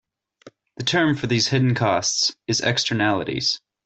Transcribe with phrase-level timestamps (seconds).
[0.77, 3.61] The term for these hidden costs is "Externalities".